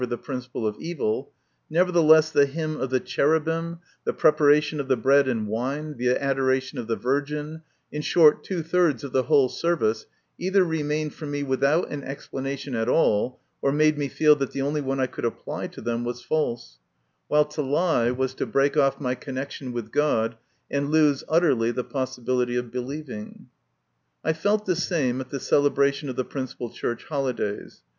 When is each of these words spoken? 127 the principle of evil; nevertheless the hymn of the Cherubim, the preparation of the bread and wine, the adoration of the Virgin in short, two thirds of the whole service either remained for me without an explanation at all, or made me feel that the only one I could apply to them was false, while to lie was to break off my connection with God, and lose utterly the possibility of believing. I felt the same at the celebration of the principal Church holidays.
127 0.01 0.23
the 0.23 0.25
principle 0.25 0.65
of 0.65 0.75
evil; 0.79 1.31
nevertheless 1.69 2.31
the 2.31 2.47
hymn 2.47 2.75
of 2.81 2.89
the 2.89 2.99
Cherubim, 2.99 3.77
the 4.03 4.11
preparation 4.11 4.79
of 4.79 4.87
the 4.87 4.97
bread 4.97 5.27
and 5.27 5.47
wine, 5.47 5.95
the 5.95 6.09
adoration 6.17 6.79
of 6.79 6.87
the 6.87 6.95
Virgin 6.95 7.61
in 7.91 8.01
short, 8.01 8.43
two 8.43 8.63
thirds 8.63 9.03
of 9.03 9.11
the 9.11 9.21
whole 9.21 9.47
service 9.47 10.07
either 10.39 10.63
remained 10.63 11.13
for 11.13 11.27
me 11.27 11.43
without 11.43 11.91
an 11.91 12.03
explanation 12.03 12.73
at 12.73 12.89
all, 12.89 13.39
or 13.61 13.71
made 13.71 13.95
me 13.95 14.07
feel 14.07 14.35
that 14.35 14.49
the 14.53 14.61
only 14.63 14.81
one 14.81 14.99
I 14.99 15.05
could 15.05 15.23
apply 15.23 15.67
to 15.67 15.81
them 15.81 16.03
was 16.03 16.23
false, 16.23 16.79
while 17.27 17.45
to 17.45 17.61
lie 17.61 18.09
was 18.09 18.33
to 18.33 18.47
break 18.47 18.75
off 18.75 18.99
my 18.99 19.13
connection 19.13 19.71
with 19.71 19.91
God, 19.91 20.35
and 20.71 20.89
lose 20.89 21.23
utterly 21.29 21.69
the 21.69 21.83
possibility 21.83 22.55
of 22.55 22.71
believing. 22.71 23.49
I 24.23 24.33
felt 24.33 24.65
the 24.65 24.75
same 24.75 25.21
at 25.21 25.29
the 25.29 25.39
celebration 25.39 26.09
of 26.09 26.15
the 26.15 26.25
principal 26.25 26.71
Church 26.71 27.03
holidays. 27.03 27.83